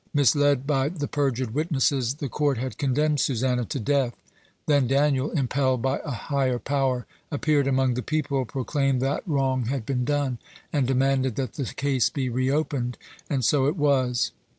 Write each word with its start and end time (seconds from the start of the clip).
Misled 0.15 0.65
by 0.65 0.89
the 0.89 1.07
perjured 1.07 1.53
witnesses, 1.53 2.15
the 2.15 2.27
court 2.27 2.57
had 2.57 2.79
condemned 2.79 3.19
Susanna 3.19 3.65
to 3.65 3.79
death. 3.79 4.15
Then 4.65 4.87
Daniel, 4.87 5.29
impelled 5.29 5.83
by 5.83 5.99
a 6.03 6.09
higher 6.09 6.57
power, 6.57 7.05
appeared 7.31 7.67
among 7.67 7.93
the 7.93 8.01
people, 8.01 8.43
proclaimed 8.45 8.99
that 9.03 9.21
wrong 9.27 9.65
had 9.65 9.85
been 9.85 10.03
done, 10.03 10.39
and 10.73 10.87
demanded 10.87 11.35
that 11.35 11.53
the 11.53 11.65
case 11.65 12.09
be 12.09 12.29
re 12.29 12.49
opened. 12.49 12.97
And 13.29 13.45
so 13.45 13.67
it 13.67 13.75
was. 13.77 14.31